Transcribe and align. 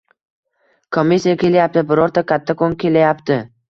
komissiya 0.97 1.37
kelayapti, 1.45 1.87
birorta 1.93 2.27
kattakon 2.35 2.79
kelayapti». 2.85 3.45